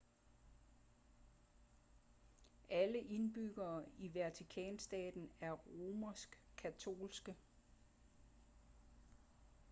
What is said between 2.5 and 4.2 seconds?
alle indbyggere i